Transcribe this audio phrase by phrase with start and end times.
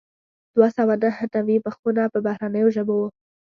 [0.55, 3.07] دوه سوه نهه نوي مخونه په بهرنیو ژبو وو.